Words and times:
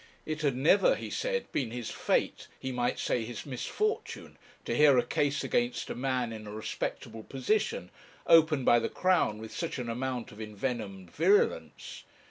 'It 0.25 0.41
had 0.41 0.55
never,' 0.55 0.95
he 0.95 1.11
said, 1.11 1.45
'been 1.51 1.69
his 1.69 1.91
fate, 1.91 2.47
he 2.59 2.71
might 2.71 2.97
say 2.97 3.23
his 3.23 3.45
misfortune, 3.45 4.35
to 4.65 4.75
hear 4.75 4.97
a 4.97 5.05
case 5.05 5.43
against 5.43 5.91
a 5.91 5.93
man 5.95 6.33
in 6.33 6.47
a 6.47 6.51
respectable 6.51 7.21
position, 7.21 7.91
opened 8.25 8.65
by 8.65 8.79
the 8.79 8.89
Crown 8.89 9.37
with 9.37 9.55
such 9.55 9.77
an 9.77 9.89
amount 9.89 10.31
of 10.31 10.41
envenomed 10.41 11.11
virulence.' 11.11 12.03